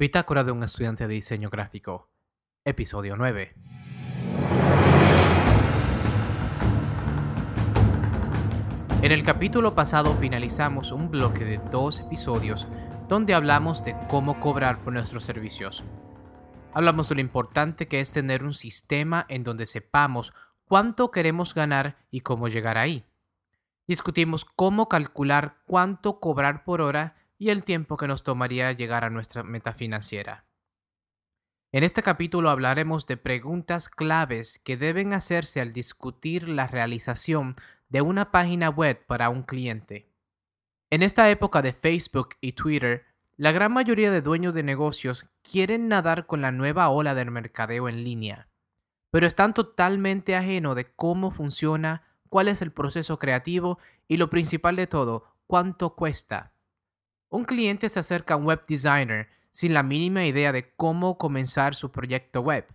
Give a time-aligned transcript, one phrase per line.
[0.00, 2.08] Bitácora de un estudiante de diseño gráfico,
[2.64, 3.54] episodio 9.
[9.02, 12.66] En el capítulo pasado finalizamos un bloque de dos episodios
[13.08, 15.84] donde hablamos de cómo cobrar por nuestros servicios.
[16.72, 20.32] Hablamos de lo importante que es tener un sistema en donde sepamos
[20.64, 23.04] cuánto queremos ganar y cómo llegar ahí.
[23.86, 29.08] Discutimos cómo calcular cuánto cobrar por hora y el tiempo que nos tomaría llegar a
[29.08, 30.44] nuestra meta financiera.
[31.72, 37.54] En este capítulo hablaremos de preguntas claves que deben hacerse al discutir la realización
[37.88, 40.12] de una página web para un cliente.
[40.90, 43.06] En esta época de Facebook y Twitter,
[43.38, 47.88] la gran mayoría de dueños de negocios quieren nadar con la nueva ola del mercadeo
[47.88, 48.48] en línea,
[49.10, 54.76] pero están totalmente ajeno de cómo funciona, cuál es el proceso creativo y lo principal
[54.76, 56.52] de todo, cuánto cuesta.
[57.32, 61.76] Un cliente se acerca a un web designer sin la mínima idea de cómo comenzar
[61.76, 62.66] su proyecto web.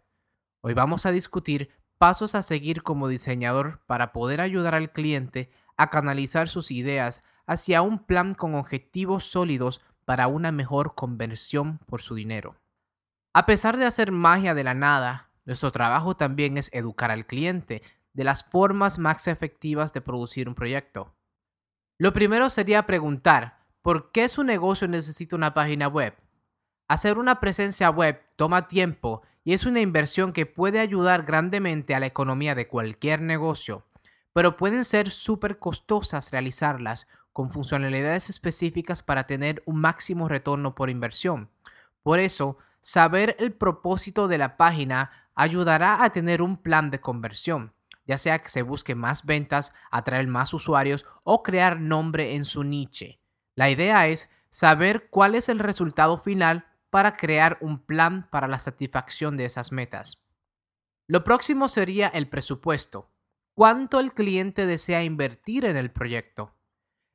[0.62, 5.90] Hoy vamos a discutir pasos a seguir como diseñador para poder ayudar al cliente a
[5.90, 12.16] canalizar sus ideas hacia un plan con objetivos sólidos para una mejor conversión por su
[12.16, 12.56] dinero.
[13.34, 17.82] A pesar de hacer magia de la nada, nuestro trabajo también es educar al cliente
[18.14, 21.14] de las formas más efectivas de producir un proyecto.
[21.98, 26.16] Lo primero sería preguntar ¿Por qué su negocio necesita una página web?
[26.88, 32.00] Hacer una presencia web toma tiempo y es una inversión que puede ayudar grandemente a
[32.00, 33.86] la economía de cualquier negocio,
[34.34, 40.90] pero pueden ser súper costosas realizarlas con funcionalidades específicas para tener un máximo retorno por
[40.90, 41.52] inversión.
[42.02, 47.76] Por eso, saber el propósito de la página ayudará a tener un plan de conversión,
[48.08, 52.64] ya sea que se busque más ventas, atraer más usuarios o crear nombre en su
[52.64, 53.20] niche.
[53.56, 58.60] La idea es saber cuál es el resultado final para crear un plan para la
[58.60, 60.22] satisfacción de esas metas.
[61.08, 63.10] Lo próximo sería el presupuesto.
[63.54, 66.54] ¿Cuánto el cliente desea invertir en el proyecto?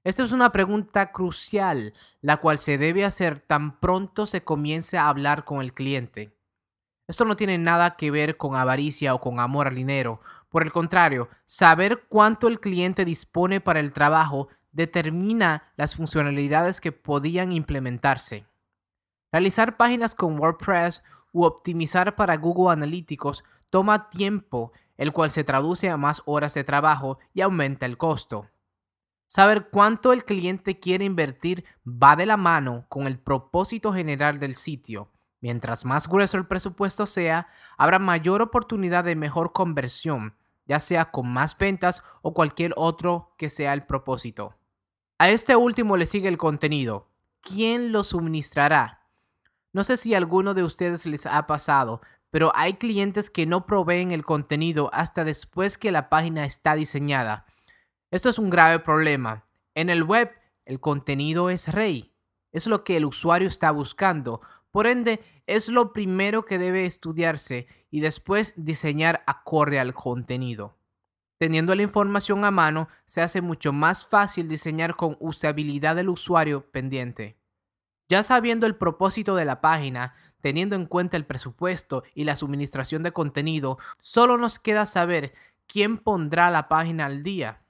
[0.03, 1.93] Esta es una pregunta crucial,
[2.23, 6.35] la cual se debe hacer tan pronto se comience a hablar con el cliente.
[7.07, 10.21] Esto no tiene nada que ver con avaricia o con amor al dinero.
[10.49, 16.93] Por el contrario, saber cuánto el cliente dispone para el trabajo determina las funcionalidades que
[16.93, 18.47] podían implementarse.
[19.33, 25.89] Realizar páginas con WordPress u optimizar para Google Analytics toma tiempo, el cual se traduce
[25.89, 28.49] a más horas de trabajo y aumenta el costo.
[29.27, 34.57] Saber cuánto el cliente quiere invertir va de la mano con el propósito general del
[34.57, 35.13] sitio.
[35.41, 37.47] Mientras más grueso el presupuesto sea,
[37.79, 40.37] habrá mayor oportunidad de mejor conversión,
[40.67, 44.57] ya sea con más ventas o cualquier otro que sea el propósito.
[45.21, 47.11] A este último le sigue el contenido.
[47.43, 49.07] ¿Quién lo suministrará?
[49.71, 52.01] No sé si a alguno de ustedes les ha pasado,
[52.31, 57.45] pero hay clientes que no proveen el contenido hasta después que la página está diseñada.
[58.11, 59.45] Esto es un grave problema.
[59.75, 60.31] En el web,
[60.65, 62.15] el contenido es rey.
[62.51, 64.41] Es lo que el usuario está buscando.
[64.71, 70.80] Por ende, es lo primero que debe estudiarse y después diseñar acorde al contenido.
[71.41, 76.71] Teniendo la información a mano, se hace mucho más fácil diseñar con usabilidad del usuario
[76.71, 77.39] pendiente.
[78.11, 80.13] Ya sabiendo el propósito de la página,
[80.43, 85.33] teniendo en cuenta el presupuesto y la suministración de contenido, solo nos queda saber
[85.67, 87.63] quién pondrá la página al día.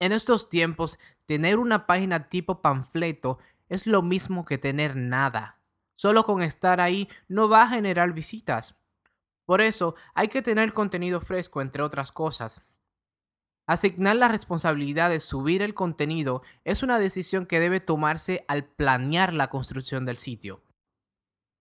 [0.00, 3.38] En estos tiempos, tener una página tipo panfleto
[3.68, 5.60] es lo mismo que tener nada.
[5.94, 8.76] Solo con estar ahí no va a generar visitas.
[9.44, 12.66] Por eso hay que tener contenido fresco, entre otras cosas.
[13.72, 19.32] Asignar la responsabilidad de subir el contenido es una decisión que debe tomarse al planear
[19.32, 20.60] la construcción del sitio.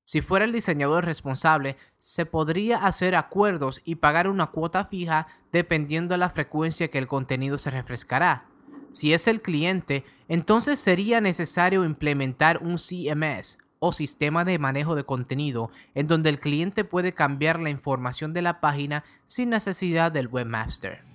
[0.04, 6.14] Si fuera el diseñador responsable, se podría hacer acuerdos y pagar una cuota fija dependiendo
[6.14, 8.46] de la frecuencia que el contenido se refrescará.
[8.92, 15.06] Si es el cliente, entonces sería necesario implementar un CMS o sistema de manejo de
[15.06, 20.28] contenido en donde el cliente puede cambiar la información de la página sin necesidad del
[20.28, 21.11] webmaster.